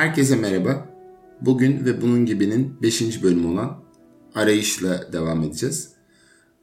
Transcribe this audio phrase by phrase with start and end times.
[0.00, 0.88] Herkese merhaba.
[1.40, 3.22] Bugün ve bunun gibinin 5.
[3.22, 3.84] bölümü olan
[4.34, 5.88] arayışla devam edeceğiz.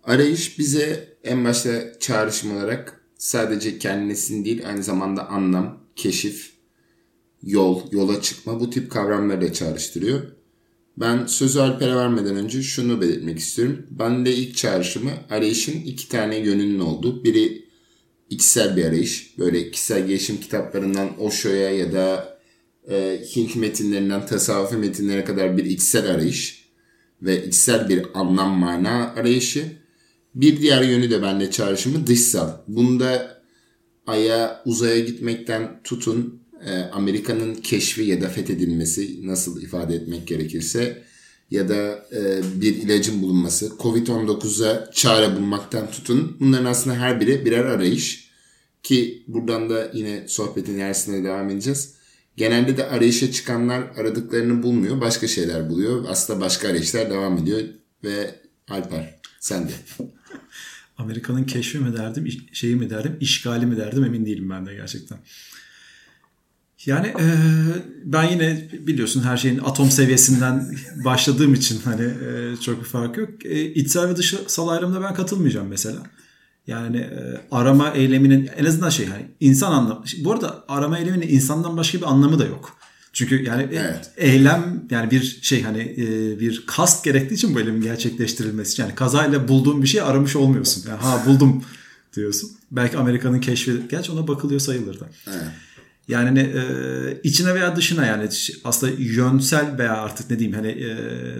[0.03, 6.51] Arayış bize en başta çağrışım olarak sadece kendisini değil aynı zamanda anlam, keşif,
[7.43, 10.21] yol, yola çıkma bu tip kavramları da çağrıştırıyor.
[10.97, 13.85] Ben sözü Alper'e vermeden önce şunu belirtmek istiyorum.
[13.89, 17.23] Ben de ilk çağrışımı arayışın iki tane yönünün olduğu.
[17.23, 17.65] Biri
[18.29, 19.37] içsel bir arayış.
[19.37, 22.36] Böyle kişisel gelişim kitaplarından Osho'ya ya da
[22.89, 26.67] e, Hint metinlerinden tasavvufi metinlere kadar bir içsel arayış
[27.21, 29.65] ve içsel bir anlam mana arayışı.
[30.35, 32.51] Bir diğer yönü de bende çağrışımı dışsal.
[32.67, 33.41] Bunda
[34.07, 41.03] aya uzaya gitmekten tutun e, Amerika'nın keşfi ya da fethedilmesi nasıl ifade etmek gerekirse
[41.51, 46.37] ya da e, bir ilacın bulunması, Covid-19'a çare bulmaktan tutun.
[46.39, 48.27] Bunların aslında her biri birer arayış.
[48.83, 51.96] Ki buradan da yine sohbetin ilerisine devam edeceğiz.
[52.37, 55.01] Genelde de arayışa çıkanlar aradıklarını bulmuyor.
[55.01, 56.05] Başka şeyler buluyor.
[56.09, 57.61] Aslında başka arayışlar devam ediyor.
[58.03, 58.35] Ve
[58.69, 59.71] Alper sen de.
[60.97, 65.17] Amerika'nın keşfi mi derdim, şeyi mi derdim, işgali mi derdim emin değilim ben de gerçekten.
[66.85, 67.25] Yani e,
[68.03, 73.45] ben yine biliyorsun her şeyin atom seviyesinden başladığım için hani e, çok bir fark yok.
[73.45, 76.03] E, içsel ve dışsal ayrımda ben katılmayacağım mesela.
[76.67, 80.03] Yani e, arama eyleminin en azından şey hani insan anlamı.
[80.23, 82.77] Bu arada arama eyleminin insandan başka bir anlamı da yok.
[83.13, 84.11] Çünkü yani evet.
[84.17, 88.81] eylem yani bir şey hani e, bir kast gerektiği için bu eylemin gerçekleştirilmesi.
[88.81, 90.89] Yani kazayla bulduğun bir şey aramış olmuyorsun.
[90.89, 91.63] Yani ha buldum
[92.15, 92.51] diyorsun.
[92.71, 95.09] Belki Amerika'nın keşfi gerçi ona bakılıyor sayılır da.
[95.27, 95.43] Evet.
[96.07, 96.61] Yani e,
[97.23, 98.29] içine veya dışına yani
[98.63, 100.95] aslında yönsel veya artık ne diyeyim hani e,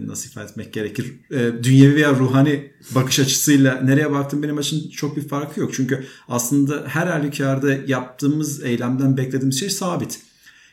[0.07, 5.17] nasıl ifade etmek gerekir e, dünyevi veya ruhani bakış açısıyla nereye baktım benim için çok
[5.17, 5.73] bir farkı yok.
[5.73, 10.19] Çünkü aslında her halükarda yaptığımız eylemden beklediğimiz şey sabit.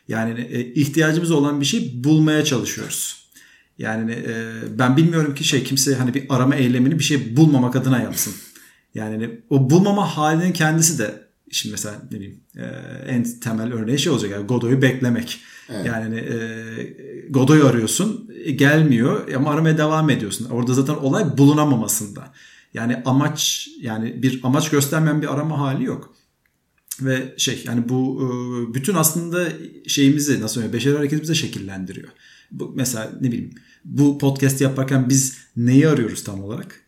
[0.07, 3.25] Yani e, ihtiyacımız olan bir şey bulmaya çalışıyoruz.
[3.77, 8.01] Yani e, ben bilmiyorum ki şey kimse hani bir arama eylemini bir şey bulmamak adına
[8.01, 8.33] yapsın.
[8.95, 11.24] Yani o bulmama halinin kendisi de
[11.55, 12.63] Şimdi mesela ne bileyim e,
[13.07, 15.39] en temel örneği şey olacak yani Godoy'u beklemek.
[15.69, 15.85] Evet.
[15.85, 16.37] Yani e,
[17.29, 20.49] Godoy'u arıyorsun e, gelmiyor ama aramaya devam ediyorsun.
[20.49, 22.33] Orada zaten olay bulunamamasında.
[22.73, 26.15] Yani amaç yani bir amaç göstermeyen bir arama hali yok.
[27.01, 29.47] Ve şey yani bu e, bütün aslında
[29.87, 32.09] şeyimizi nasıl söyleyeyim beşeri hareketimizi şekillendiriyor.
[32.51, 33.55] Bu, mesela ne bileyim
[33.85, 36.84] bu podcast yaparken biz neyi arıyoruz tam olarak?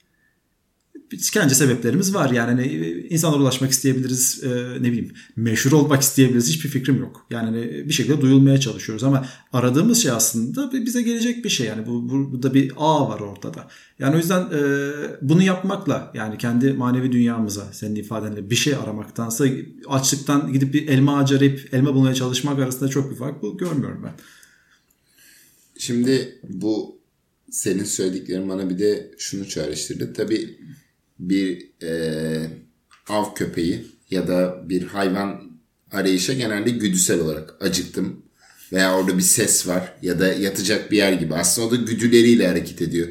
[1.34, 2.32] Kendi sebeplerimiz var.
[2.32, 2.68] Yani hani
[3.10, 4.50] insanlara ulaşmak isteyebiliriz, e,
[4.82, 6.50] ne bileyim meşhur olmak isteyebiliriz.
[6.50, 7.26] Hiçbir fikrim yok.
[7.30, 11.68] Yani hani bir şekilde duyulmaya çalışıyoruz ama aradığımız şey aslında bize gelecek bir şey.
[11.68, 13.68] Yani bu burada bir ağ var ortada.
[14.00, 14.92] Yani o yüzden e,
[15.22, 19.46] bunu yapmakla yani kendi manevi dünyamıza senin ifadenle bir şey aramaktansa
[19.88, 24.02] açlıktan gidip bir elma ağacı arayıp elma bulmaya çalışmak arasında çok bir fark bu görmüyorum
[24.04, 24.14] ben.
[25.78, 26.98] Şimdi bu
[27.52, 30.14] senin söylediklerin bana bir de şunu çağrıştırdı.
[30.14, 30.58] Tabii
[31.20, 31.92] bir e,
[33.08, 35.42] av köpeği ya da bir hayvan
[35.92, 38.22] arayışa genelde güdüsel olarak acıktım
[38.74, 41.36] veya orada bir ses var ya da yatacak bir yer gibi.
[41.36, 43.08] Aslında o da güdüleriyle hareket ediyor.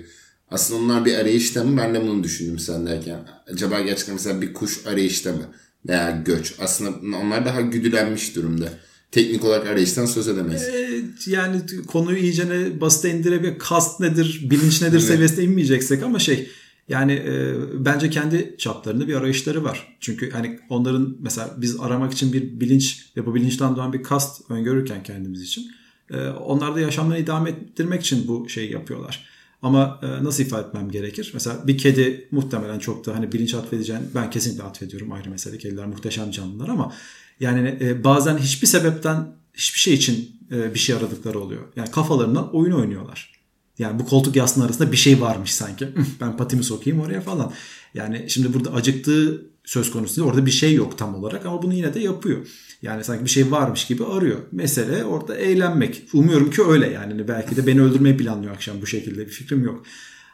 [0.50, 1.76] Aslında onlar bir arayışta mı?
[1.78, 3.28] Ben de bunu düşündüm sen derken.
[3.52, 5.42] Acaba gerçekten mesela bir kuş arayışta mı?
[5.88, 6.54] Veya göç.
[6.58, 8.68] Aslında onlar daha güdülenmiş durumda.
[9.10, 10.62] Teknik olarak arayıştan söz edemeyiz.
[10.62, 13.58] Ee, yani konuyu iyicene basite indirebilir.
[13.58, 16.48] Kast nedir, bilinç nedir seviyesine inmeyeceksek ama şey
[16.88, 17.54] yani e,
[17.84, 19.96] bence kendi çaplarında bir arayışları var.
[20.00, 24.50] Çünkü hani onların mesela biz aramak için bir bilinç ve bu bilinçten doğan bir kast
[24.50, 25.70] öngörürken kendimiz için
[26.10, 29.26] e, onlar da yaşamlarını idame ettirmek için bu şeyi yapıyorlar.
[29.62, 31.30] Ama e, nasıl ifade etmem gerekir?
[31.34, 35.58] Mesela bir kedi muhtemelen çok da hani bilinç atfedeceğin ben kesinlikle atfediyorum ayrı mesele.
[35.58, 36.92] Kediler muhteşem canlılar ama
[37.40, 41.62] yani e, bazen hiçbir sebepten hiçbir şey için e, bir şey aradıkları oluyor.
[41.76, 43.35] Yani kafalarından oyun oynuyorlar.
[43.78, 45.88] Yani bu koltuk yastığının arasında bir şey varmış sanki.
[46.20, 47.52] ben patimi sokayım oraya falan.
[47.94, 50.28] Yani şimdi burada acıktığı söz konusu değil.
[50.28, 52.46] Orada bir şey yok tam olarak ama bunu yine de yapıyor.
[52.82, 54.38] Yani sanki bir şey varmış gibi arıyor.
[54.52, 56.02] Mesele orada eğlenmek.
[56.12, 57.12] Umuyorum ki öyle yani.
[57.12, 59.82] Hani belki de beni öldürmeyi planlıyor akşam bu şekilde bir fikrim yok.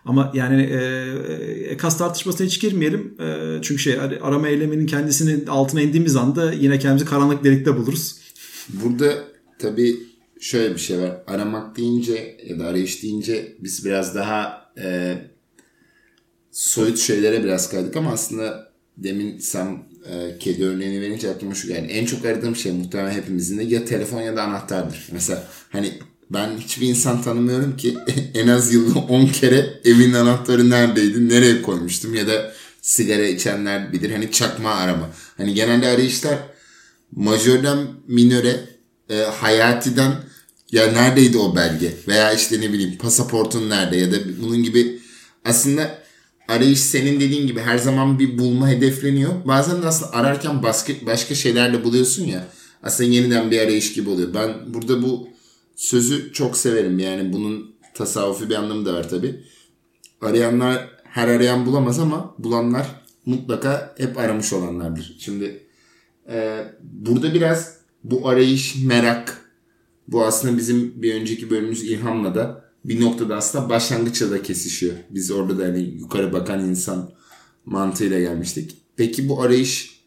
[0.04, 0.76] Ama yani e,
[1.68, 3.14] e, kas tartışmasına hiç girmeyelim.
[3.20, 8.16] E, çünkü şey arama eyleminin kendisinin altına indiğimiz anda yine kendimizi karanlık delikte buluruz.
[8.68, 9.24] Burada
[9.58, 9.96] tabii
[10.42, 11.16] şöyle bir şey var.
[11.26, 15.16] Aramak deyince ya da arayış deyince biz biraz daha e,
[16.50, 19.78] soyut şeylere biraz kaydık ama aslında demin sen
[20.10, 23.84] e, kedi örneğini verince aklıma şu yani en çok aradığım şey muhtemelen hepimizin de ya
[23.84, 25.08] telefon ya da anahtardır.
[25.12, 25.92] Mesela hani
[26.30, 27.98] ben hiçbir insan tanımıyorum ki
[28.34, 34.10] en az yılda 10 kere evin anahtarı neredeydi, nereye koymuştum ya da sigara içenler bilir
[34.10, 35.10] hani çakma arama.
[35.36, 36.38] Hani genelde arayışlar
[37.12, 37.78] majörden
[38.08, 38.60] minöre,
[39.10, 40.12] e, hayatiden
[40.72, 41.94] Ya neredeydi o belge?
[42.08, 45.00] Veya işte ne bileyim pasaportun nerede ya da bunun gibi
[45.44, 45.98] aslında
[46.48, 49.32] arayış senin dediğin gibi her zaman bir bulma hedefleniyor.
[49.44, 52.48] Bazen de aslında ararken başka, başka şeylerle buluyorsun ya.
[52.82, 54.34] Aslında yeniden bir arayış gibi oluyor.
[54.34, 55.28] Ben burada bu
[55.76, 56.98] sözü çok severim.
[56.98, 59.44] Yani bunun tasavvufi bir anlamı da var tabi.
[60.20, 62.86] Arayanlar her arayan bulamaz ama bulanlar
[63.26, 65.16] mutlaka hep aramış olanlardır.
[65.18, 65.66] Şimdi
[66.28, 69.41] e, burada biraz bu arayış, merak
[70.08, 74.94] bu aslında bizim bir önceki bölümümüz İlham'la da bir noktada aslında başlangıçta da kesişiyor.
[75.10, 77.10] Biz orada da hani yukarı bakan insan
[77.64, 78.76] mantığıyla gelmiştik.
[78.96, 80.02] Peki bu arayış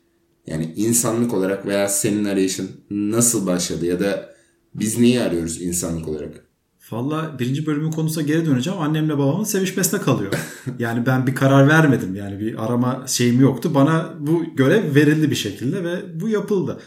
[0.47, 4.35] yani insanlık olarak veya senin arayışın nasıl başladı ya da
[4.75, 6.45] biz neyi arıyoruz insanlık olarak?
[6.91, 8.79] Valla birinci bölümün konusuna geri döneceğim.
[8.79, 10.33] Annemle babamın sevişmesine kalıyor.
[10.79, 12.15] yani ben bir karar vermedim.
[12.15, 13.71] Yani bir arama şeyim yoktu.
[13.75, 16.79] Bana bu görev verildi bir şekilde ve bu yapıldı.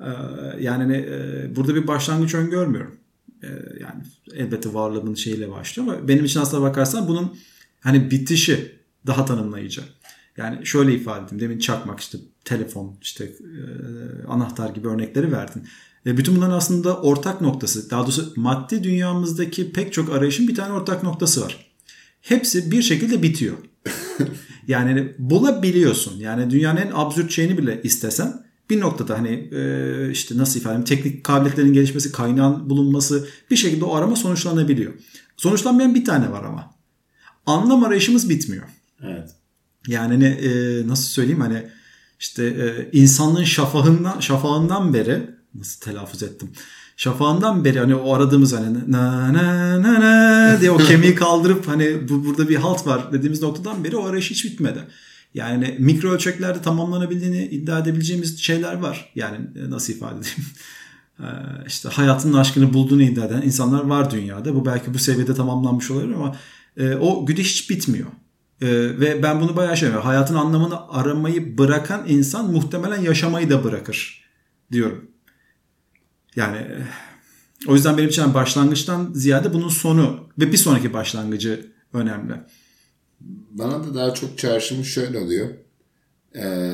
[0.00, 0.10] Ee,
[0.60, 2.96] yani e, burada bir başlangıç öngörmüyorum.
[3.42, 3.48] Ee,
[3.80, 4.02] yani
[4.34, 7.36] elbette varlığının şeyiyle başlıyor ama benim için aslına bakarsan bunun
[7.80, 9.80] hani bitişi daha tanımlayıcı.
[10.36, 11.40] Yani şöyle ifade edeyim.
[11.40, 13.62] Demin çakmak işte telefon işte e,
[14.28, 15.62] anahtar gibi örnekleri verdin.
[16.06, 21.02] Bütün bunların aslında ortak noktası daha doğrusu maddi dünyamızdaki pek çok arayışın bir tane ortak
[21.02, 21.70] noktası var.
[22.20, 23.56] Hepsi bir şekilde bitiyor.
[24.68, 26.18] yani bulabiliyorsun.
[26.18, 30.84] Yani dünyanın en absürt şeyini bile istesen bir noktada hani e, işte nasıl ifade edeyim
[30.84, 34.92] teknik kabiliyetlerin gelişmesi, kaynağın bulunması bir şekilde o arama sonuçlanabiliyor.
[35.36, 36.74] Sonuçlanmayan bir tane var ama.
[37.46, 38.64] Anlam arayışımız bitmiyor.
[39.02, 39.30] Evet.
[39.86, 41.66] Yani hani, e, nasıl söyleyeyim hani
[42.20, 46.50] işte e, insanlığın şafağından şafağından beri nasıl telaffuz ettim.
[46.96, 52.08] Şafağından beri hani o aradığımız hani na na na na diye o kemiği kaldırıp hani
[52.08, 54.78] bu burada bir halt var dediğimiz noktadan beri o arayış hiç bitmedi.
[55.34, 59.12] Yani mikro ölçeklerde tamamlanabildiğini iddia edebileceğimiz şeyler var.
[59.14, 60.36] Yani e, nasıl ifade edeyim?
[61.20, 61.26] E,
[61.66, 64.54] işte hayatının aşkını bulduğunu iddia eden insanlar var dünyada.
[64.54, 66.36] Bu belki bu seviyede tamamlanmış olabilir ama
[66.76, 68.06] e, o güdü hiç bitmiyor.
[68.62, 74.24] Ve ben bunu bayağı şey Hayatın anlamını aramayı bırakan insan muhtemelen yaşamayı da bırakır
[74.72, 75.10] diyorum.
[76.36, 76.66] Yani
[77.66, 82.34] o yüzden benim için başlangıçtan ziyade bunun sonu ve bir sonraki başlangıcı önemli
[83.50, 85.48] bana da daha çok çağrışımı şöyle oluyor.
[86.36, 86.72] Ee,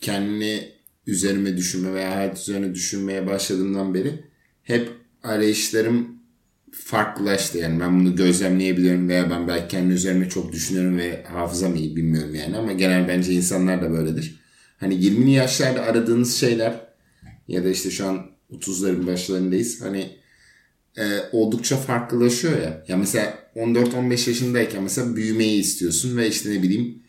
[0.00, 0.72] kendini
[1.06, 4.24] üzerime düşünme veya hayat üzerine düşünmeye başladığımdan beri
[4.62, 4.90] hep
[5.22, 6.20] arayışlarım
[6.72, 7.58] farklılaştı.
[7.58, 12.34] Yani ben bunu gözlemleyebiliyorum veya ben belki kendi üzerime çok düşünüyorum ve hafızam iyi bilmiyorum
[12.34, 14.40] yani ama genel bence insanlar da böyledir.
[14.78, 16.86] Hani 20'li yaşlarda aradığınız şeyler
[17.48, 19.80] ya da işte şu an 30'ların başlarındayız.
[19.82, 20.10] Hani
[20.98, 22.84] e, oldukça farklılaşıyor ya.
[22.88, 27.02] Ya mesela 14-15 yaşındayken mesela büyümeyi istiyorsun ve işte ne bileyim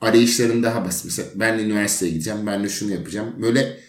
[0.00, 1.04] arayışların daha basit.
[1.04, 3.34] Mesela ben üniversiteye gideceğim, ben de şunu yapacağım.
[3.42, 3.80] Böyle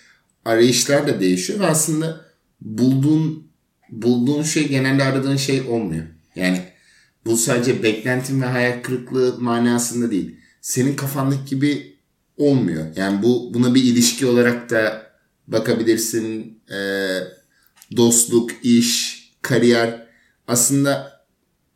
[0.45, 2.25] arayışlar da değişiyor ve aslında
[2.61, 3.47] bulduğun
[3.89, 6.05] bulduğun şey genelde aradığın şey olmuyor.
[6.35, 6.61] Yani
[7.25, 10.35] bu sadece beklentin ve hayal kırıklığı manasında değil.
[10.61, 11.97] Senin kafandaki gibi
[12.37, 12.85] olmuyor.
[12.95, 15.11] Yani bu buna bir ilişki olarak da
[15.47, 16.59] bakabilirsin.
[16.71, 17.19] Ee,
[17.97, 20.07] dostluk, iş, kariyer
[20.47, 21.16] aslında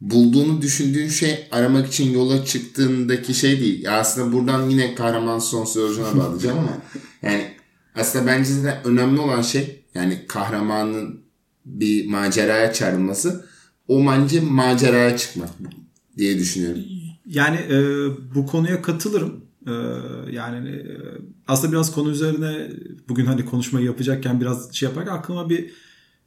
[0.02, 3.84] bulduğunu düşündüğün şey aramak için yola çıktığındaki şey değil.
[3.84, 6.78] Ya aslında buradan yine kahraman sonsuz yolculuğuna bağlayacağım ama
[7.22, 7.52] yani
[7.96, 11.22] aslında bence de önemli olan şey yani kahramanın
[11.66, 13.46] bir maceraya çağrılması
[13.88, 15.50] o bence maceraya çıkmak
[16.18, 16.82] diye düşünüyorum.
[17.26, 17.78] Yani e,
[18.36, 19.46] bu konuya katılırım.
[19.68, 19.72] E,
[20.32, 20.98] yani e,
[21.48, 22.70] aslında biraz konu üzerine
[23.10, 25.72] bugün hani konuşmayı yapacakken biraz şey yaparak aklıma bir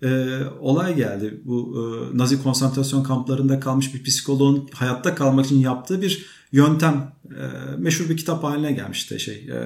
[0.02, 1.40] e, olay geldi.
[1.44, 7.44] Bu e, Nazi konsantrasyon kamplarında kalmış bir psikoloğun hayatta kalmak için yaptığı bir yöntem e,
[7.78, 9.58] meşhur bir kitap haline gelmişti şey e,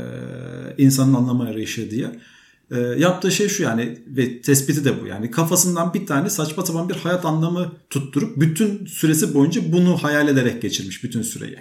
[0.78, 2.20] insanın anlamı arayışı diye.
[2.70, 6.88] E, yaptığı şey şu yani ve tespiti de bu yani kafasından bir tane saçma sapan
[6.88, 11.58] bir hayat anlamı tutturup bütün süresi boyunca bunu hayal ederek geçirmiş bütün süreyi.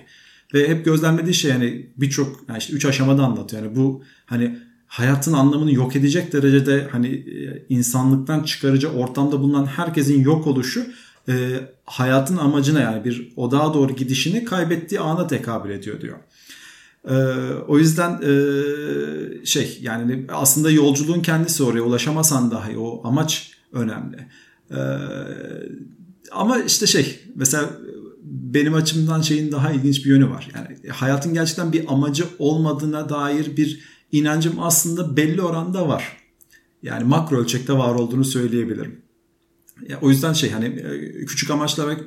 [0.54, 3.64] Ve hep gözlemlediği şey yani birçok yani işte üç aşamada anlatıyor.
[3.64, 10.22] Yani bu hani hayatın anlamını yok edecek derecede hani e, insanlıktan çıkarıcı ortamda bulunan herkesin
[10.22, 10.88] yok oluşu
[11.30, 16.18] e, hayatın amacına yani bir odağa doğru gidişini kaybettiği ana tekabül ediyor diyor.
[17.10, 17.16] E,
[17.68, 24.28] o yüzden e, şey yani aslında yolculuğun kendisi oraya ulaşamasan dahi o amaç önemli.
[24.72, 24.80] E,
[26.32, 27.70] ama işte şey mesela
[28.24, 30.50] benim açımdan şeyin daha ilginç bir yönü var.
[30.56, 36.18] Yani hayatın gerçekten bir amacı olmadığına dair bir inancım aslında belli oranda var.
[36.84, 39.02] Yani makro ölçekte var olduğunu söyleyebilirim.
[39.90, 41.98] Ya, o yüzden şey hani e, küçük amaçlar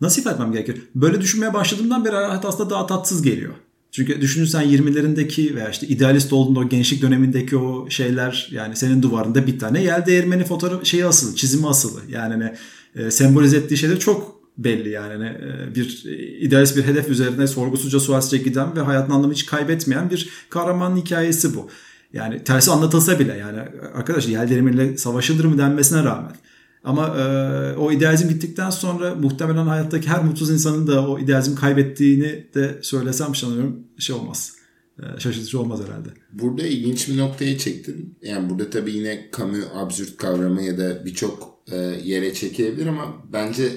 [0.00, 0.82] nasıl ifade etmem gerekir?
[0.94, 3.54] Böyle düşünmeye başladığımdan beri hayat aslında daha tatsız geliyor.
[3.90, 9.46] Çünkü düşünürsen 20'lerindeki veya işte idealist olduğunda o gençlik dönemindeki o şeyler yani senin duvarında
[9.46, 12.00] bir tane yel değirmeni fotoğraf şeyi asılı, çizimi asılı.
[12.08, 12.56] Yani ne
[12.94, 16.04] e, sembolize ettiği şeyler çok belli yani ne, e, bir
[16.40, 21.54] idealist bir hedef üzerine sorgusuzca sualsizce giden ve hayatın anlamı hiç kaybetmeyen bir kahraman hikayesi
[21.54, 21.68] bu.
[22.12, 23.60] Yani tersi anlatılsa bile yani
[23.94, 26.32] arkadaş yel değirmeniyle savaşılır mı denmesine rağmen
[26.84, 32.46] ama e, o idealizm gittikten sonra muhtemelen hayattaki her mutsuz insanın da o idealizm kaybettiğini
[32.54, 34.52] de söylesem sanıyorum şey olmaz.
[34.98, 36.08] E, şaşırtıcı olmaz herhalde.
[36.32, 38.18] Burada ilginç bir noktaya çektin.
[38.22, 43.72] Yani burada tabii yine kamu absürt kavramı ya da birçok e, yere çekilebilir ama bence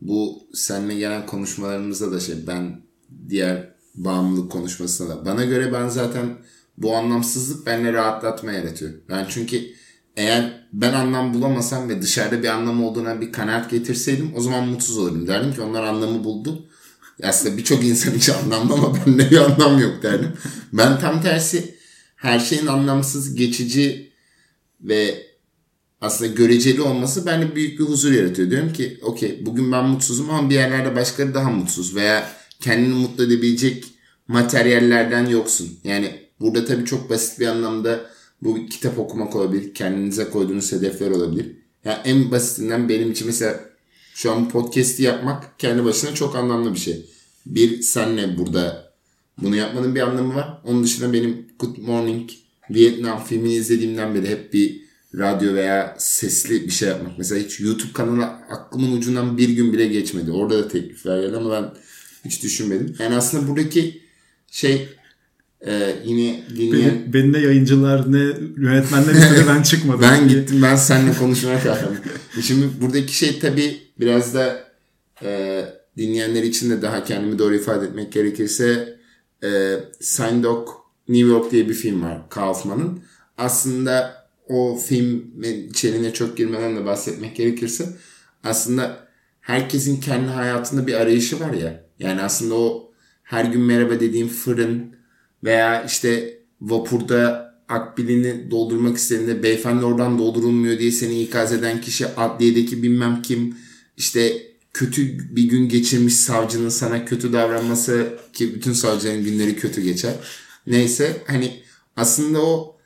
[0.00, 2.80] bu seninle gelen konuşmalarımızda da şey ben
[3.28, 6.38] diğer bağımlılık konuşmasında da bana göre ben zaten
[6.78, 8.92] bu anlamsızlık benimle rahatlatma yaratıyor.
[9.08, 9.60] Ben çünkü
[10.16, 14.98] eğer ben anlam bulamasam ve dışarıda bir anlam olduğuna bir kanaat getirseydim o zaman mutsuz
[14.98, 15.26] olurdum.
[15.26, 16.66] Derdim ki onlar anlamı buldu.
[17.22, 20.32] Aslında birçok insan için anlamlı ama bende bir anlam yok derdim.
[20.72, 21.78] Ben tam tersi
[22.16, 24.12] her şeyin anlamsız, geçici
[24.80, 25.27] ve
[26.00, 28.50] aslında göreceli olması bende büyük bir huzur yaratıyor.
[28.50, 33.24] Diyorum ki okey bugün ben mutsuzum ama bir yerlerde başkaları daha mutsuz veya kendini mutlu
[33.24, 33.84] edebilecek
[34.28, 35.78] materyallerden yoksun.
[35.84, 38.10] Yani burada tabii çok basit bir anlamda
[38.42, 39.74] bu kitap okumak olabilir.
[39.74, 41.56] Kendinize koyduğunuz hedefler olabilir.
[41.84, 43.60] Yani en basitinden benim için mesela
[44.14, 47.06] şu an podcast'i yapmak kendi başına çok anlamlı bir şey.
[47.46, 48.92] Bir senle burada
[49.42, 50.60] bunu yapmanın bir anlamı var.
[50.64, 52.30] Onun dışında benim Good Morning
[52.70, 57.18] Vietnam filmini izlediğimden beri hep bir radyo veya sesli bir şey yapmak.
[57.18, 60.32] Mesela hiç YouTube kanalı aklımın ucundan bir gün bile geçmedi.
[60.32, 61.70] Orada da teklifler geldi ama ben
[62.24, 62.96] hiç düşünmedim.
[62.98, 64.02] Yani aslında buradaki
[64.50, 64.88] şey
[65.66, 66.90] ee, yine dinleyen...
[66.90, 68.18] Beni, beni de yayıncılar ne
[68.56, 70.00] yönetmenler istedi ben çıkmadım.
[70.02, 71.98] ben gittim ben seninle konuşmaya kalktım.
[72.42, 74.64] Şimdi buradaki şey tabii biraz da
[75.22, 75.64] e,
[75.96, 78.98] dinleyenler için de daha kendimi doğru ifade etmek gerekirse
[79.44, 80.68] e, Sign Dog
[81.08, 83.00] New York diye bir film var Kaufman'ın.
[83.38, 87.88] Aslında o filmin içeriğine çok girmeden de bahsetmek gerekirse
[88.44, 89.08] aslında
[89.40, 91.84] herkesin kendi hayatında bir arayışı var ya.
[91.98, 94.98] Yani aslında o her gün merhaba dediğim fırın,
[95.44, 102.82] veya işte vapurda akbilini doldurmak istediğinde beyefendi oradan doldurulmuyor diye seni ikaz eden kişi adliyedeki
[102.82, 103.56] bilmem kim
[103.96, 110.14] işte kötü bir gün geçirmiş savcının sana kötü davranması ki bütün savcıların günleri kötü geçer.
[110.66, 111.62] Neyse hani
[111.96, 112.76] aslında o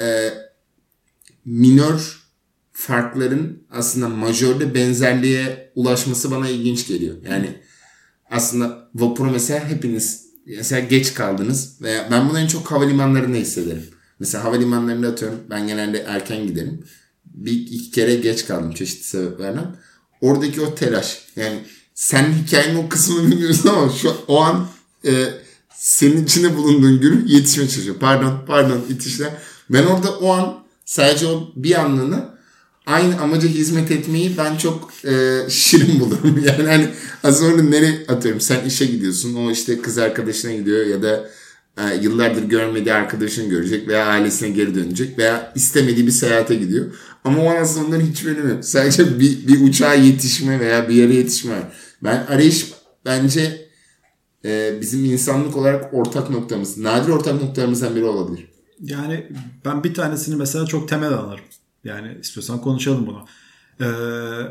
[0.00, 0.28] e,
[1.44, 2.22] minör
[2.72, 7.16] farkların aslında majörde benzerliğe ulaşması bana ilginç geliyor.
[7.30, 7.58] Yani
[8.30, 13.84] aslında vapuru mesela hepiniz mesela geç kaldınız veya ben bunu en çok havalimanlarında hissederim.
[14.18, 16.84] Mesela havalimanlarında atıyorum ben genelde erken giderim.
[17.24, 19.76] Bir iki kere geç kaldım çeşitli sebeplerden.
[20.20, 21.58] Oradaki o telaş yani
[21.94, 24.68] sen hikayenin o kısmını bilmiyorsun ama şu o an
[25.04, 25.28] e,
[25.74, 27.96] senin içinde bulunduğun gün yetişme çalışıyor.
[28.00, 29.30] Pardon pardon itişler.
[29.70, 32.32] Ben orada o an sadece o bir anlığını
[32.86, 36.44] aynı amaca hizmet etmeyi ben çok e, şirin bulurum.
[36.46, 36.88] Yani hani
[37.24, 41.30] az sonra nereye atıyorum sen işe gidiyorsun o işte kız arkadaşına gidiyor ya da
[41.78, 46.86] e, yıllardır görmediği arkadaşını görecek veya ailesine geri dönecek veya istemediği bir seyahate gidiyor.
[47.24, 48.64] Ama o aslında onların hiç önemi yok.
[48.64, 51.72] Sadece bir, bir uçağa yetişme veya bir yere yetişme.
[52.04, 52.72] Ben arayış
[53.04, 53.68] bence
[54.44, 56.78] e, bizim insanlık olarak ortak noktamız.
[56.78, 58.51] Nadir ortak noktalarımızdan biri olabilir.
[58.80, 59.32] Yani
[59.64, 61.44] ben bir tanesini mesela çok temel alırım.
[61.84, 63.26] Yani istiyorsan konuşalım bunu.
[63.80, 63.84] Ee,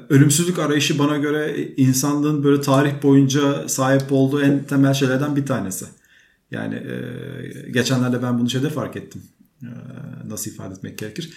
[0.09, 5.85] ölümsüzlük arayışı bana göre insanlığın böyle tarih boyunca sahip olduğu en temel şeylerden bir tanesi.
[6.51, 9.21] Yani e, geçenlerde ben bunu şeyde fark ettim.
[9.63, 9.69] E,
[10.27, 11.33] nasıl ifade etmek gerekir?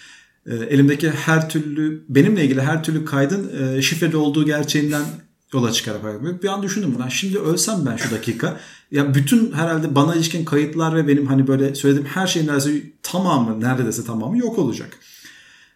[0.46, 5.04] E, elimdeki her türlü, benimle ilgili her türlü kaydın e, şifreli olduğu gerçeğinden
[5.54, 7.10] yola çıkarak bir an düşündüm buna.
[7.10, 8.60] Şimdi ölsem ben şu dakika.
[8.90, 13.60] Ya bütün herhalde bana ilişkin kayıtlar ve benim hani böyle söylediğim her şeyin neredeyse tamamı
[13.60, 14.98] neredeyse tamamı yok olacak.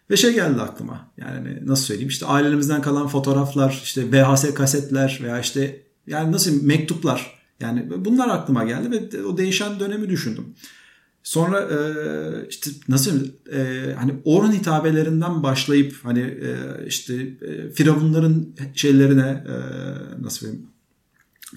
[0.09, 1.11] Ve şey geldi aklıma.
[1.17, 7.39] Yani nasıl söyleyeyim işte ailelerimizden kalan fotoğraflar, işte VHS kasetler veya işte yani nasıl mektuplar.
[7.59, 10.55] Yani bunlar aklıma geldi ve o değişen dönemi düşündüm.
[11.23, 11.77] Sonra e,
[12.49, 16.55] işte nasıl e, hani Orhun hitabelerinden başlayıp hani e,
[16.87, 19.55] işte e, firavunların şeylerine e,
[20.23, 20.65] nasıl diyeyim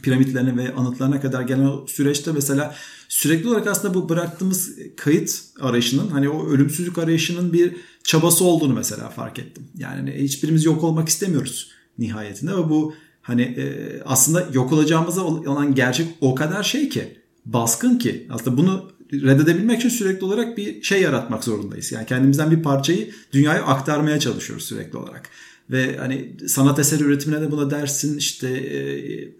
[0.03, 2.75] piramitlerine ve anıtlarına kadar gelen o süreçte mesela
[3.09, 9.09] sürekli olarak aslında bu bıraktığımız kayıt arayışının hani o ölümsüzlük arayışının bir çabası olduğunu mesela
[9.09, 9.69] fark ettim.
[9.79, 15.75] Yani hani hiçbirimiz yok olmak istemiyoruz nihayetinde ve bu hani e, aslında yok olacağımıza olan
[15.75, 21.03] gerçek o kadar şey ki baskın ki aslında bunu reddedebilmek için sürekli olarak bir şey
[21.03, 21.93] yaratmak zorundayız.
[21.93, 25.29] Yani kendimizden bir parçayı dünyaya aktarmaya çalışıyoruz sürekli olarak.
[25.71, 28.79] ve hani sanat eseri üretimine de buna dersin işte e,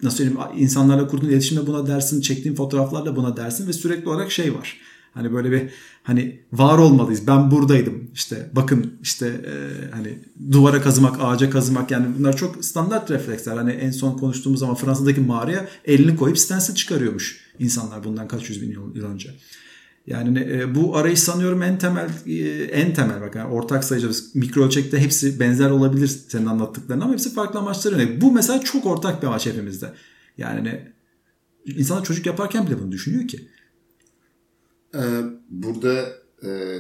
[0.03, 4.55] nasıl söyleyeyim insanlarla kurduğun iletişimde buna dersin çektiğin fotoğraflarla buna dersin ve sürekli olarak şey
[4.55, 4.79] var.
[5.15, 5.63] Hani böyle bir
[6.03, 7.27] hani var olmalıyız.
[7.27, 8.11] Ben buradaydım.
[8.15, 9.55] İşte bakın işte e,
[9.91, 10.19] hani
[10.53, 13.57] duvara kazımak, ağaca kazımak yani bunlar çok standart refleksler.
[13.57, 18.63] Hani en son konuştuğumuz zaman Fransa'daki mağaraya elini koyup stencil çıkarıyormuş insanlar bundan kaç yüz
[18.63, 19.31] bin yıl, önce.
[20.07, 24.65] Yani e, bu arayış sanıyorum en temel e, en temel bak yani ortak sayıcı mikro
[24.65, 28.21] ölçekte hepsi benzer olabilir senin anlattıkların ama hepsi farklı amaçları yönelik.
[28.21, 29.93] Bu mesela çok ortak bir amaç hepimizde.
[30.39, 30.93] Yani
[31.67, 33.49] insanlar çocuk yaparken bile bunu düşünüyor ki.
[34.95, 36.13] Ee, burada
[36.45, 36.79] e,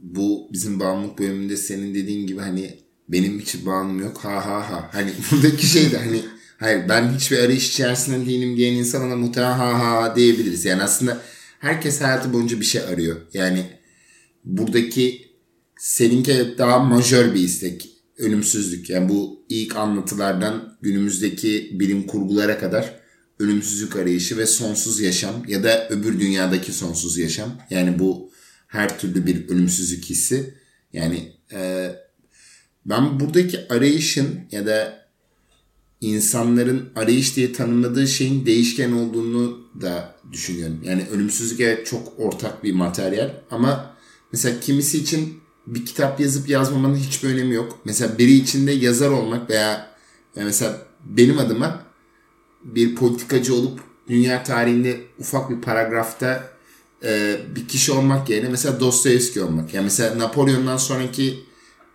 [0.00, 2.78] bu bizim bağımlılık bölümünde senin dediğin gibi hani
[3.08, 4.90] benim hiç bağımlım yok ha ha ha.
[4.92, 6.22] Hani buradaki şey de hani
[6.60, 10.64] hayır ben hiçbir arayış içerisinde değilim diyen insana muhtemelen ha ha diyebiliriz.
[10.64, 11.20] Yani aslında
[11.58, 13.16] herkes hayatı boyunca bir şey arıyor.
[13.34, 13.66] Yani
[14.44, 15.30] buradaki
[15.78, 17.86] seninki daha majör bir istek.
[18.18, 18.90] Ölümsüzlük.
[18.90, 23.00] Yani bu ilk anlatılardan günümüzdeki bilim kurgulara kadar
[23.38, 27.58] ölümsüzlük arayışı ve sonsuz yaşam ya da öbür dünyadaki sonsuz yaşam.
[27.70, 28.32] Yani bu
[28.66, 30.54] her türlü bir ölümsüzlük hissi.
[30.92, 31.90] Yani e,
[32.86, 34.99] ben buradaki arayışın ya da
[36.00, 40.78] insanların arayış diye tanımladığı şeyin değişken olduğunu da düşünüyorum.
[40.84, 43.96] Yani ölümsüzlük evet çok ortak bir materyal ama
[44.32, 47.78] mesela kimisi için bir kitap yazıp yazmamanın hiçbir önemi yok.
[47.84, 49.90] Mesela biri için de yazar olmak veya
[50.36, 51.82] yani mesela benim adıma
[52.64, 56.50] bir politikacı olup dünya tarihinde ufak bir paragrafta
[57.04, 59.74] e, bir kişi olmak yerine mesela Dostoyevski olmak.
[59.74, 61.44] Yani mesela Napolyon'dan sonraki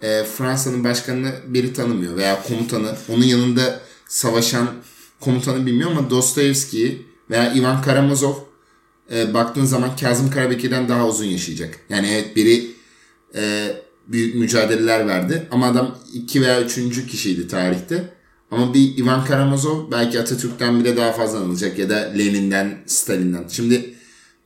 [0.01, 2.95] e, Fransa'nın başkanını biri tanımıyor veya komutanı.
[3.09, 4.67] Onun yanında savaşan
[5.19, 8.35] komutanı bilmiyor ama Dostoyevski'yi veya Ivan Karamazov
[9.11, 11.79] e, baktığın zaman Kazım Karabekir'den daha uzun yaşayacak.
[11.89, 12.71] Yani evet biri
[13.35, 13.71] e,
[14.07, 18.15] büyük mücadeleler verdi ama adam iki veya üçüncü kişiydi tarihte.
[18.51, 23.45] Ama bir Ivan Karamazov belki Atatürk'ten bile daha fazla anılacak ya da Lenin'den, Stalin'den.
[23.49, 23.95] Şimdi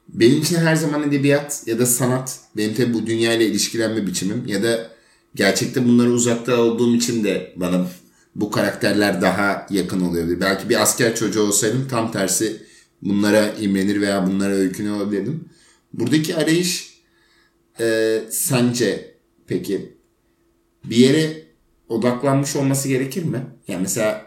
[0.10, 4.64] benim için her zaman edebiyat ya da sanat benim tabi bu dünyayla ilişkilenme biçimim ya
[4.64, 4.92] da
[5.36, 7.88] gerçekte bunları uzakta olduğum için de bana
[8.36, 10.42] bu karakterler daha yakın oluyor.
[10.42, 12.62] Belki bir asker çocuğu olsaydım tam tersi
[13.02, 15.50] bunlara imrenir veya bunlara öykünü olabilirdim.
[15.94, 17.00] Buradaki arayış
[17.80, 19.16] e, sence
[19.48, 19.94] peki
[20.84, 21.44] bir yere
[21.90, 23.46] odaklanmış olması gerekir mi?
[23.68, 24.26] Yani mesela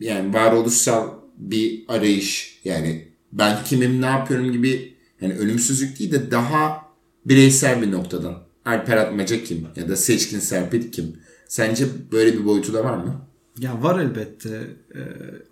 [0.00, 6.84] yani varoluşsal bir arayış yani ben kimim ne yapıyorum gibi yani ölümsüzlük değil de daha
[7.24, 8.44] bireysel bir noktadan.
[8.64, 11.16] Alper Atmaca kim ya da Seçkin Serpil kim?
[11.54, 13.20] Sence böyle bir boyutu da var mı?
[13.58, 15.00] Ya var elbette ee,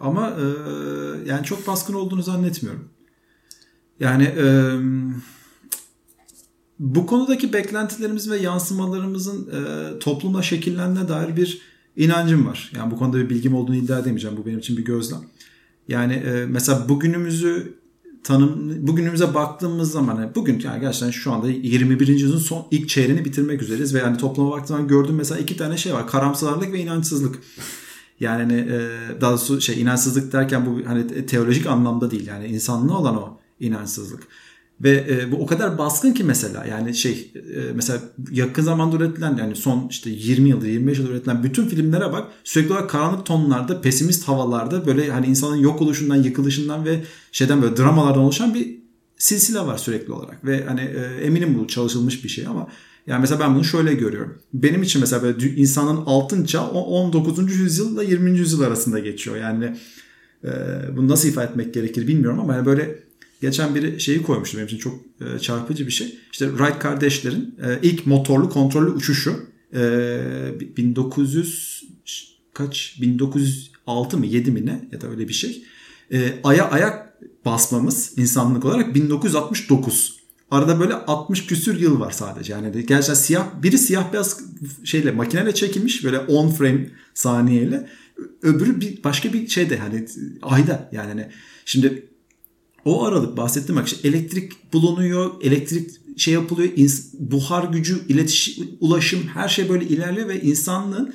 [0.01, 0.45] ama e,
[1.29, 2.89] yani çok baskın olduğunu zannetmiyorum.
[4.01, 4.47] Yani e,
[6.79, 11.63] bu konudaki beklentilerimiz ve yansımalarımızın e, toplumla şekillendiğine dair bir
[11.97, 12.73] inancım var.
[12.77, 14.37] Yani bu konuda bir bilgim olduğunu iddia edemeyeceğim.
[14.37, 15.21] Bu benim için bir gözlem.
[15.89, 17.75] Yani e, mesela bugünümüzü
[18.25, 22.09] tanım bugünümüze baktığımız zaman yani bugün yani gerçekten şu anda 21.
[22.09, 25.77] yüzyılın son ilk çeyreğini bitirmek üzereyiz ve yani topluma baktığım zaman gördüğüm mesela iki tane
[25.77, 26.07] şey var.
[26.07, 27.39] Karamsarlık ve inançsızlık.
[28.21, 28.81] Yani hani, e,
[29.21, 34.23] daha doğrusu şey inançsızlık derken bu hani teolojik anlamda değil yani insanlığa olan o inançsızlık.
[34.81, 39.37] Ve e, bu o kadar baskın ki mesela yani şey e, mesela yakın zamanda üretilen
[39.37, 43.81] yani son işte 20 yıldır 25 yıldır üretilen bütün filmlere bak sürekli olarak karanlık tonlarda
[43.81, 48.83] pesimist havalarda böyle hani insanın yok oluşundan yıkılışından ve şeyden böyle dramalardan oluşan bir
[49.19, 50.45] silsile var sürekli olarak.
[50.45, 52.69] Ve hani e, eminim bu çalışılmış bir şey ama
[53.07, 54.39] yani mesela ben bunu şöyle görüyorum.
[54.55, 57.57] Benim için mesela böyle insanın altın çağı 19.
[57.57, 58.39] yüzyılla 20.
[58.39, 59.37] yüzyıl arasında geçiyor.
[59.37, 59.77] Yani
[60.45, 60.51] e,
[60.97, 62.99] bunu nasıl ifade etmek gerekir bilmiyorum ama yani böyle
[63.43, 66.19] geçen biri şeyi koymuştu benim için çok e, çarpıcı bir şey.
[66.33, 69.81] İşte Wright kardeşlerin e, ilk motorlu kontrollü uçuşu e,
[70.77, 71.83] 1900
[72.55, 75.65] kaç 1906 mı 7 mi ne ya da öyle bir şey.
[76.13, 80.23] E, aya ayak basmamız insanlık olarak 1969.
[80.51, 82.53] Arada böyle 60 küsür yıl var sadece.
[82.53, 84.41] Yani gerçekten siyah biri siyah beyaz
[84.85, 87.89] şeyle makineyle çekilmiş böyle 10 frame saniyeyle.
[88.43, 90.07] Öbürü bir başka bir şeyde hani
[90.43, 91.29] ayda yani hani
[91.65, 92.12] şimdi
[92.85, 96.69] o aralık bahsettiğim bak işte elektrik bulunuyor, elektrik şey yapılıyor,
[97.19, 101.15] buhar gücü, iletişim, ulaşım her şey böyle ilerliyor ve insanlığın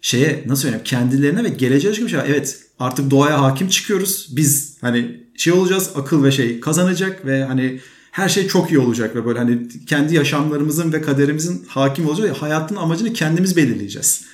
[0.00, 2.14] şeye nasıl söyleyeyim kendilerine ve geleceğe çıkmış.
[2.14, 4.28] Evet artık doğaya hakim çıkıyoruz.
[4.36, 9.16] Biz hani şey olacağız akıl ve şey kazanacak ve hani her şey çok iyi olacak
[9.16, 12.36] ve böyle hani kendi yaşamlarımızın ve kaderimizin hakim olacak.
[12.36, 14.24] Hayatın amacını kendimiz belirleyeceğiz.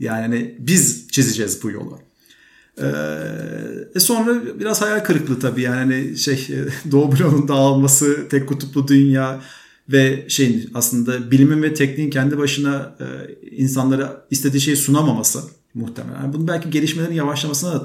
[0.00, 1.98] Yani hani biz çizeceğiz bu yolu.
[2.82, 6.48] Ee, sonra biraz hayal kırıklığı tabii yani hani şey
[6.90, 9.40] Doğu bloğunun dağılması, tek kutuplu dünya
[9.88, 13.06] ve şeyin aslında bilimin ve tekniğin kendi başına e,
[13.56, 15.40] insanlara istediği şeyi sunamaması
[15.74, 16.20] muhtemelen.
[16.20, 17.84] Yani bunun belki gelişmelerin yavaşlamasına da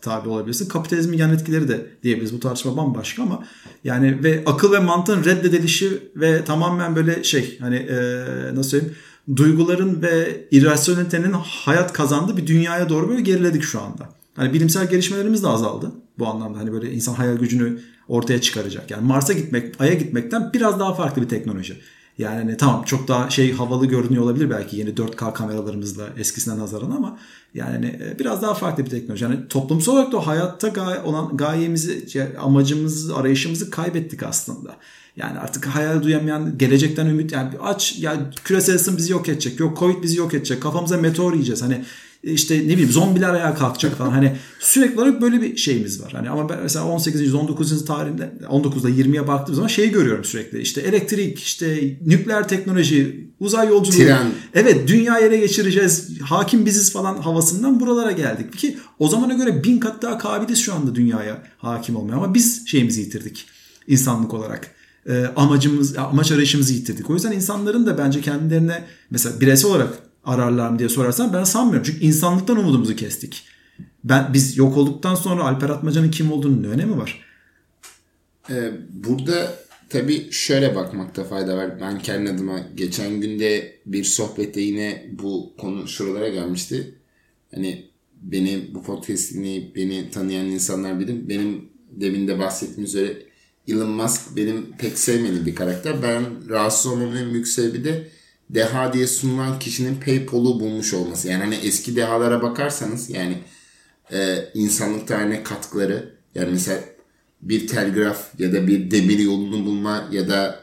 [0.00, 0.68] tabi olabilirsin.
[0.68, 2.32] Kapitalizmin yan etkileri de diyebiliriz.
[2.34, 3.44] Bu tartışma bambaşka ama
[3.84, 8.96] yani ve akıl ve mantığın reddedilişi ve tamamen böyle şey hani e, nasıl söyleyeyim
[9.36, 14.08] duyguların ve irrasyonelitenin hayat kazandığı bir dünyaya doğru böyle geriledik şu anda.
[14.36, 16.58] Hani bilimsel gelişmelerimiz de azaldı bu anlamda.
[16.58, 18.90] Hani böyle insan hayal gücünü ortaya çıkaracak.
[18.90, 21.80] Yani Mars'a gitmek, Ay'a gitmekten biraz daha farklı bir teknoloji.
[22.18, 26.90] Yani hani tamam çok daha şey havalı görünüyor olabilir belki yeni 4K kameralarımızla eskisine nazaran
[26.90, 27.18] ama
[27.54, 29.24] yani hani, e, biraz daha farklı bir teknoloji.
[29.24, 34.76] Yani toplumsal olarak da hayatta gaye, olan gayemizi, amacımızı, arayışımızı kaybettik aslında.
[35.16, 39.60] Yani artık hayal duyamayan, gelecekten ümit yani aç ya küresel ısın bizi yok edecek.
[39.60, 40.62] Yok Covid bizi yok edecek.
[40.62, 41.62] Kafamıza meteor yiyeceğiz.
[41.62, 41.84] Hani
[42.32, 44.10] işte ne bileyim zombiler ayağa kalkacak falan.
[44.10, 46.12] Hani sürekli olarak böyle bir şeyimiz var.
[46.12, 47.34] Hani ama ben mesela 18.
[47.34, 47.84] 19.
[47.84, 50.60] tarihinde 19'da 20'ye baktığım zaman şeyi görüyorum sürekli.
[50.60, 53.96] İşte elektrik, işte nükleer teknoloji, uzay yolculuğu.
[53.96, 54.26] Tren.
[54.54, 56.20] Evet dünya ele geçireceğiz.
[56.20, 58.58] Hakim biziz falan havasından buralara geldik.
[58.58, 62.16] Ki o zamana göre bin kat daha kabiliz şu anda dünyaya hakim olmaya.
[62.16, 63.46] Ama biz şeyimizi yitirdik
[63.88, 64.70] insanlık olarak
[65.08, 67.10] e, amacımız amaç arayışımızı yitirdik.
[67.10, 71.82] O yüzden insanların da bence kendilerine mesela bireysel olarak ararlar mı diye sorarsan ben sanmıyorum.
[71.86, 73.44] Çünkü insanlıktan umudumuzu kestik.
[74.04, 77.24] Ben biz yok olduktan sonra Alper Atmaca'nın kim olduğunun ne önemi var?
[78.50, 79.54] Ee, burada
[79.88, 81.80] tabii şöyle bakmakta fayda var.
[81.80, 86.94] Ben kendi adıma geçen günde bir sohbette yine bu konu şuralara gelmişti.
[87.54, 87.86] Hani
[88.22, 89.34] beni bu podcast
[89.74, 91.28] beni tanıyan insanlar bilir.
[91.28, 93.22] Benim demin de bahsettiğim üzere
[93.68, 96.02] Elon Musk benim pek sevmediğim bir karakter.
[96.02, 98.08] Ben rahatsız olmamın en büyük sebebi de
[98.50, 101.28] deha diye sunulan kişinin PayPal'u bulmuş olması.
[101.28, 103.38] Yani hani eski dehalara bakarsanız yani
[104.12, 106.80] e, insanlık tarihine katkıları yani mesela
[107.42, 110.60] bir telgraf ya da bir demir yolunu bulma ya da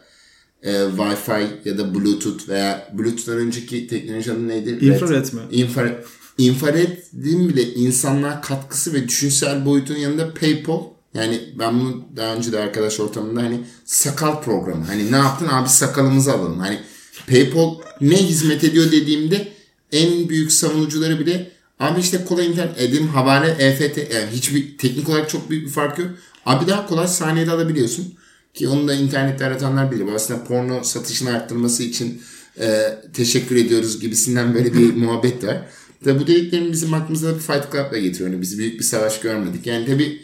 [0.63, 4.69] e, Wi-Fi ya da Bluetooth veya Bluetooth'tan önceki teknoloji adı neydi?
[4.85, 5.41] İnfrared mi?
[5.51, 6.03] İnfrared.
[6.37, 12.59] İnfrared'in bile insanlığa katkısı ve düşünsel boyutun yanında PayPal yani ben bunu daha önce de
[12.59, 14.85] arkadaş ortamında hani sakal programı.
[14.85, 16.59] Hani ne yaptın abi sakalımızı alalım.
[16.59, 16.79] Hani
[17.27, 19.47] PayPal ne hizmet ediyor dediğimde
[19.91, 25.29] en büyük savunucuları bile abi işte kolay internet edim havale EFT yani hiçbir teknik olarak
[25.29, 26.09] çok büyük bir fark yok.
[26.45, 28.13] Abi daha kolay saniyede alabiliyorsun.
[28.53, 30.05] Ki onu da internette aratanlar bilir.
[30.15, 32.21] Aslında porno satışını arttırması için
[32.59, 35.65] e, teşekkür ediyoruz gibisinden böyle bir muhabbet var.
[36.03, 38.29] Tabi bu dediklerim bizim aklımıza bir Fight Club'la getiriyor.
[38.29, 39.67] Yani biz büyük bir savaş görmedik.
[39.67, 40.21] Yani tabi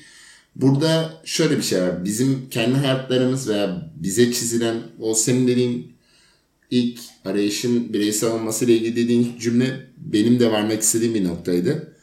[0.56, 2.06] burada şöyle bir şey var.
[2.06, 5.99] Bizim kendi hayatlarımız veya bize çizilen o senin dediğin
[6.71, 11.93] ilk arayışın bireysel olmasıyla ilgili dediğin cümle benim de vermek istediğim bir noktaydı.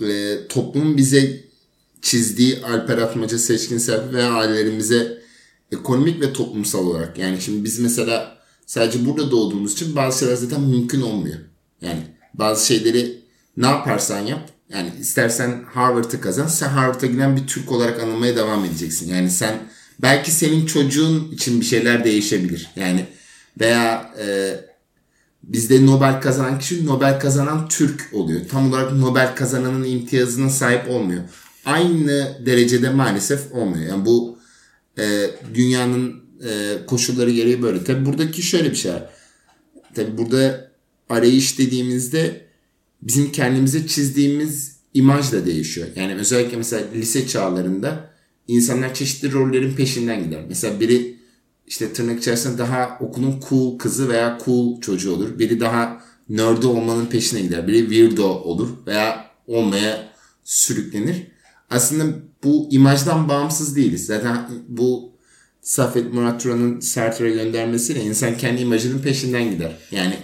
[0.00, 1.44] E, toplumun bize
[2.02, 5.22] çizdiği Alper Atmaca seçkin serpi veya ailelerimize
[5.72, 10.60] ekonomik ve toplumsal olarak yani şimdi biz mesela sadece burada doğduğumuz için bazı şeyler zaten
[10.60, 11.38] mümkün olmuyor.
[11.80, 12.00] Yani
[12.34, 13.18] bazı şeyleri
[13.56, 18.64] ne yaparsan yap yani istersen Harvard'ı kazan sen Harvard'a giden bir Türk olarak anılmaya devam
[18.64, 19.14] edeceksin.
[19.14, 19.54] Yani sen
[20.02, 22.70] belki senin çocuğun için bir şeyler değişebilir.
[22.76, 23.06] Yani
[23.60, 24.56] veya e,
[25.42, 28.40] bizde Nobel kazanan kişi Nobel kazanan Türk oluyor.
[28.50, 31.22] Tam olarak Nobel kazananın imtiyazına sahip olmuyor.
[31.64, 33.86] Aynı derecede maalesef olmuyor.
[33.86, 34.38] Yani bu
[34.98, 37.84] e, dünyanın e, koşulları gereği böyle.
[37.84, 39.10] Tabi buradaki şöyle bir şey var.
[39.94, 40.70] Tabi burada
[41.08, 42.46] arayış dediğimizde
[43.02, 45.88] bizim kendimize çizdiğimiz imaj da değişiyor.
[45.96, 48.10] Yani özellikle mesela lise çağlarında
[48.48, 50.44] insanlar çeşitli rollerin peşinden gider.
[50.48, 51.15] Mesela biri
[51.66, 55.38] işte tırnak içerisinde daha okulun cool kızı veya cool çocuğu olur.
[55.38, 57.68] Biri daha nerdy olmanın peşine gider.
[57.68, 60.08] Biri weirdo olur veya olmaya
[60.44, 61.26] sürüklenir.
[61.70, 62.04] Aslında
[62.44, 64.06] bu imajdan bağımsız değiliz.
[64.06, 65.12] Zaten bu
[65.60, 69.76] Safet Murat Turan'ın Sartre'ye göndermesiyle insan kendi imajının peşinden gider.
[69.90, 70.16] Yani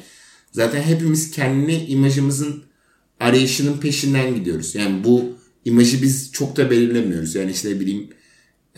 [0.52, 2.62] zaten hepimiz kendi imajımızın
[3.20, 4.74] arayışının peşinden gidiyoruz.
[4.74, 5.24] Yani bu
[5.64, 7.35] imajı biz çok da belirlemiyoruz.
[7.35, 8.09] Yani işte bileyim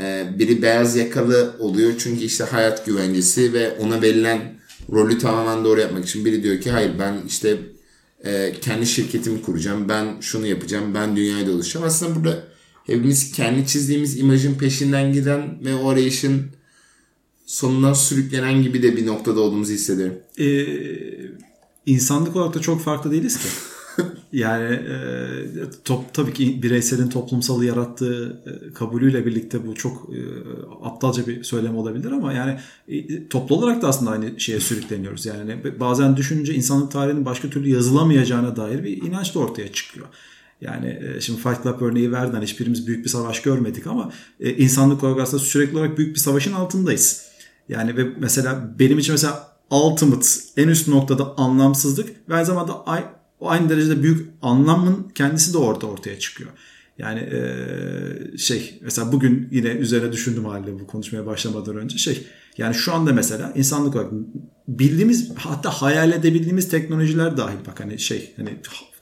[0.00, 4.54] ee, biri beyaz yakalı oluyor çünkü işte hayat güvencesi ve ona verilen
[4.92, 7.59] rolü tamamen doğru yapmak için biri diyor ki hayır ben işte
[8.24, 12.44] e, kendi şirketimi kuracağım ben şunu yapacağım ben dünyayı dolaşacağım aslında burada
[12.87, 16.42] hepimiz kendi çizdiğimiz imajın peşinden giden ve o arayışın
[17.46, 20.16] sonundan sürüklenen gibi de bir noktada olduğumuzu hissediyorum.
[20.38, 20.66] Ee,
[21.87, 23.48] insanlık olarak da çok farklı değiliz ki.
[24.33, 24.96] Yani e,
[25.85, 30.20] top, tabii ki bireyselin toplumsalı yarattığı e, kabulüyle birlikte bu çok e,
[30.83, 35.26] aptalca bir söylem olabilir ama yani e, toplu olarak da aslında aynı şeye sürükleniyoruz.
[35.26, 40.07] Yani bazen düşününce insanlık tarihinin başka türlü yazılamayacağına dair bir inanç da ortaya çıkıyor.
[40.61, 45.04] Yani e, şimdi Fight Club örneği verden hiçbirimiz büyük bir savaş görmedik ama e, insanlık
[45.04, 47.24] olarak aslında sürekli olarak büyük bir savaşın altındayız.
[47.68, 50.26] Yani ve mesela benim için mesela ultimate
[50.57, 52.87] en üst noktada anlamsızlık ve aynı zamanda
[53.40, 56.51] o aynı derecede büyük anlamın kendisi de orada ortaya çıkıyor.
[56.99, 62.27] Yani ee, şey mesela bugün yine üzerine düşündüm halde bu konuşmaya başlamadan önce şey
[62.59, 64.12] yani şu anda mesela insanlık olarak
[64.68, 68.51] bildiğimiz hatta hayal edebildiğimiz teknolojiler dahil bak hani şey hani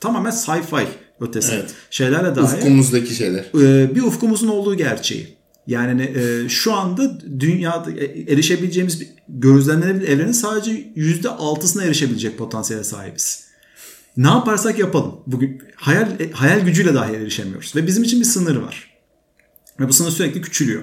[0.01, 0.87] tamamen sci-fi
[1.21, 1.75] ötesi evet.
[1.91, 2.59] şeylerle dahil.
[2.59, 3.45] Ufkumuzdaki şeyler.
[3.61, 5.37] E, bir ufkumuzun olduğu gerçeği.
[5.67, 7.91] Yani e, şu anda dünyada
[8.29, 13.52] erişebileceğimiz gözlemlenebilir evrenin sadece %6'sına erişebilecek potansiyele sahibiz.
[14.17, 15.15] Ne yaparsak yapalım.
[15.27, 17.77] Bugün hayal hayal gücüyle dahi erişemiyoruz.
[17.77, 18.91] Ve bizim için bir sınır var.
[19.81, 20.83] Ve bu sınır sürekli küçülüyor.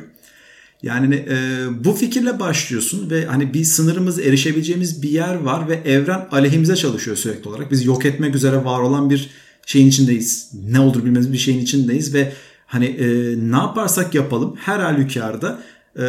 [0.84, 1.36] Yani e,
[1.84, 7.18] bu fikirle başlıyorsun ve hani bir sınırımız erişebileceğimiz bir yer var ve evren aleyhimize çalışıyor
[7.18, 7.72] sürekli olarak.
[7.72, 9.30] Biz yok etmek üzere var olan bir
[9.66, 10.52] şeyin içindeyiz.
[10.70, 12.34] Ne olur bilmez bir şeyin içindeyiz ve
[12.66, 13.08] hani e,
[13.52, 15.62] ne yaparsak yapalım her halükarda
[15.96, 16.02] e,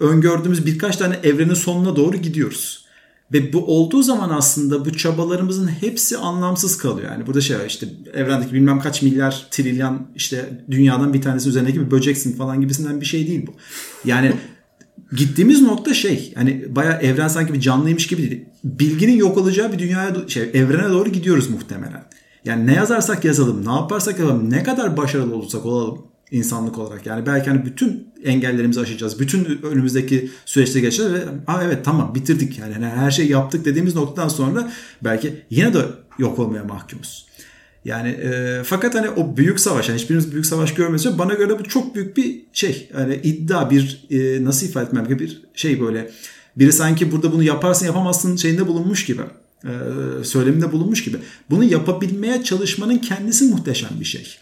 [0.00, 2.83] öngördüğümüz birkaç tane evrenin sonuna doğru gidiyoruz.
[3.34, 7.10] Ve bu olduğu zaman aslında bu çabalarımızın hepsi anlamsız kalıyor.
[7.10, 11.90] Yani burada şey işte evrendeki bilmem kaç milyar trilyan işte dünyadan bir tanesi üzerindeki bir
[11.90, 13.54] böceksin falan gibisinden bir şey değil bu.
[14.04, 14.32] Yani
[15.16, 18.44] gittiğimiz nokta şey hani baya evren sanki bir canlıymış gibi değil.
[18.64, 22.04] Bilginin yok olacağı bir dünyaya şey evrene doğru gidiyoruz muhtemelen.
[22.44, 25.98] Yani ne yazarsak yazalım, ne yaparsak yapalım, ne kadar başarılı olursak olalım
[26.30, 27.06] insanlık olarak.
[27.06, 29.20] Yani belki hani bütün engellerimizi aşacağız.
[29.20, 32.72] Bütün önümüzdeki süreçte geçeceğiz ve Aa, evet tamam bitirdik yani.
[32.72, 34.72] yani her şeyi yaptık dediğimiz noktadan sonra
[35.04, 35.84] belki yine de
[36.18, 37.26] yok olmaya mahkumuz.
[37.84, 41.18] Yani e, fakat hani o büyük savaş yani hiçbirimiz büyük savaş görmüyoruz.
[41.18, 42.88] Bana göre bu çok büyük bir şey.
[42.94, 46.10] Hani iddia bir e, nasıl ifade etmem gibi bir şey böyle.
[46.56, 49.22] Biri sanki burada bunu yaparsın yapamazsın şeyinde bulunmuş gibi.
[49.64, 49.70] E,
[50.24, 51.16] söyleminde bulunmuş gibi.
[51.50, 54.36] Bunu yapabilmeye çalışmanın kendisi muhteşem bir şey.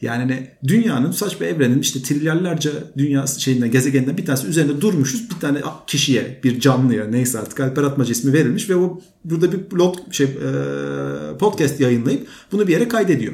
[0.00, 5.30] Yani hani dünyanın saç bir evrenin işte trilyarlarca dünya şeyinden gezegeninden bir tanesi üzerinde durmuşuz.
[5.30, 9.70] Bir tane kişiye, bir canlıya neyse artık Alper Atmaca ismi verilmiş ve o burada bir
[9.70, 13.32] blog şey e, podcast yayınlayıp bunu bir yere kaydediyor.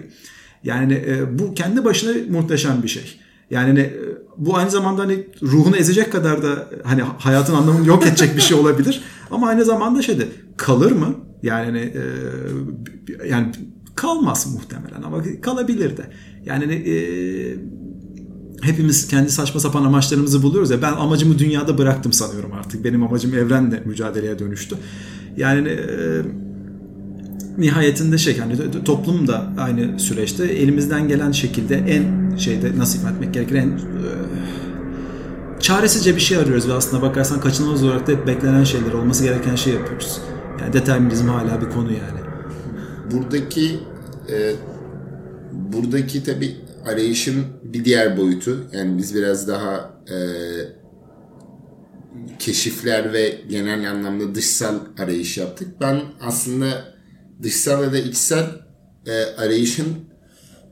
[0.64, 3.20] Yani e, bu kendi başına muhteşem bir şey.
[3.50, 3.90] Yani hani,
[4.36, 8.56] bu aynı zamanda hani ruhunu ezecek kadar da hani hayatın anlamını yok edecek bir şey
[8.56, 9.00] olabilir.
[9.30, 11.14] Ama aynı zamanda şeyde kalır mı?
[11.42, 13.52] Yani hani, e, yani
[13.94, 16.10] kalmaz muhtemelen ama kalabilir de.
[16.46, 16.94] Yani e,
[18.62, 22.84] hepimiz kendi saçma sapan amaçlarımızı buluyoruz ya ben amacımı dünyada bıraktım sanıyorum artık.
[22.84, 24.76] Benim amacım evrenle mücadeleye dönüştü.
[25.36, 26.22] Yani e,
[27.58, 33.56] nihayetinde şey yani toplum da aynı süreçte elimizden gelen şekilde en şeyde nasip etmek gereken
[33.56, 33.80] en e,
[35.60, 39.74] çaresizce bir şey arıyoruz ve aslında bakarsan kaçınılmaz olarak da beklenen şeyler olması gereken şey
[39.74, 40.20] yapıyoruz.
[40.60, 42.20] Yani determinizm hala bir konu yani.
[43.12, 43.78] Buradaki
[44.28, 44.52] e,
[45.54, 50.16] buradaki tabi arayışın bir diğer boyutu yani biz biraz daha e,
[52.38, 55.68] keşifler ve genel anlamda dışsal arayış yaptık.
[55.80, 56.94] Ben aslında
[57.42, 58.46] dışsal ya da içsel
[59.06, 59.86] e, arayışın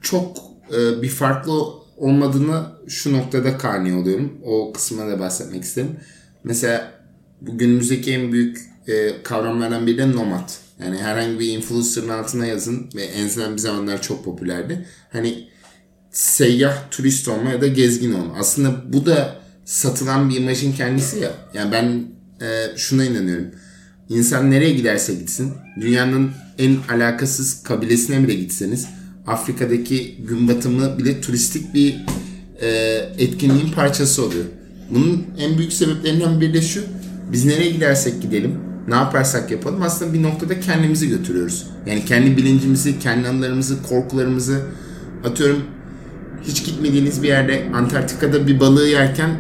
[0.01, 0.37] çok
[0.73, 1.53] e, bir farklı
[1.97, 4.39] olmadığını şu noktada kani oluyorum.
[4.45, 5.97] O kısmına da bahsetmek isterim.
[6.45, 6.93] Mesela
[7.41, 10.51] bu günümüzdeki en büyük e, kavramlardan biri de nomad.
[10.81, 14.87] Yani herhangi bir influencer'ın altına yazın ve en azından bir zamanlar çok popülerdi.
[15.13, 15.49] Hani
[16.11, 18.35] seyyah turist olma ya da gezgin olma.
[18.39, 21.33] Aslında bu da satılan bir imajın kendisi ya.
[21.55, 22.05] Yani ben
[22.47, 23.47] e, şuna inanıyorum.
[24.09, 28.87] İnsan nereye giderse gitsin, dünyanın en alakasız kabilesine bile gitseniz,
[29.27, 31.97] Afrika'daki gün batımı bile turistik bir
[32.61, 32.69] e,
[33.19, 34.45] etkinliğin parçası oluyor.
[34.91, 36.85] Bunun en büyük sebeplerinden biri de şu.
[37.33, 41.67] Biz nereye gidersek gidelim, ne yaparsak yapalım aslında bir noktada kendimizi götürüyoruz.
[41.87, 44.61] Yani kendi bilincimizi, kendi anılarımızı, korkularımızı
[45.25, 45.63] atıyorum
[46.43, 49.31] hiç gitmediğiniz bir yerde Antarktika'da bir balığı yerken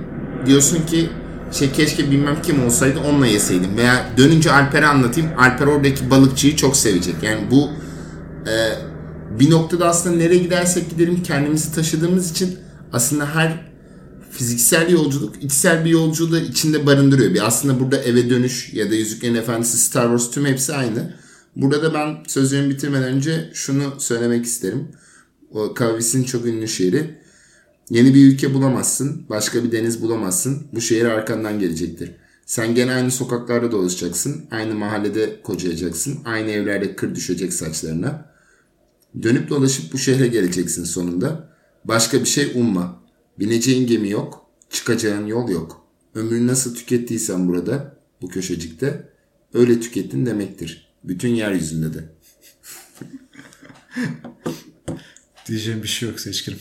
[0.47, 1.09] diyorsun ki
[1.53, 6.77] şey keşke bilmem kim olsaydı onunla yeseydim veya dönünce Alper'e anlatayım Alper oradaki balıkçıyı çok
[6.77, 7.15] sevecek.
[7.23, 7.71] Yani bu
[8.51, 8.55] e,
[9.41, 12.59] bir noktada aslında nereye gidersek gidelim kendimizi taşıdığımız için
[12.93, 13.72] aslında her
[14.33, 17.35] fiziksel yolculuk içsel bir yolculuğu da içinde barındırıyor.
[17.35, 21.15] Bir aslında burada eve dönüş ya da Yüzüklerin Efendisi Star Wars tüm hepsi aynı.
[21.57, 24.89] Burada da ben sözlerimi bitirmeden önce şunu söylemek isterim.
[25.51, 27.23] O Kavis'in çok ünlü şiiri.
[27.91, 30.67] Yeni bir ülke bulamazsın, başka bir deniz bulamazsın.
[30.73, 32.11] Bu şehir arkandan gelecektir.
[32.47, 38.33] Sen gene aynı sokaklarda dolaşacaksın, aynı mahallede kocayacaksın, aynı evlerde kır düşecek saçlarına.
[39.23, 41.49] Dönüp dolaşıp bu şehre geleceksin sonunda.
[41.85, 43.02] Başka bir şey umma.
[43.43, 45.87] Bineceğin gemi yok, çıkacağın yol yok.
[46.15, 49.09] Ömrünü nasıl tükettiysen burada, bu köşecikte,
[49.55, 50.95] öyle tükettin demektir.
[51.05, 52.05] Bütün yeryüzünde de.
[55.47, 56.59] Diyeceğim bir şey yok seçkirim.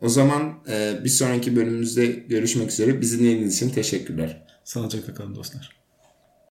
[0.00, 3.00] o zaman e, bir sonraki bölümümüzde görüşmek üzere.
[3.00, 4.46] Bizi dinlediğiniz için teşekkürler.
[4.64, 5.83] Sağlıcakla kalın dostlar.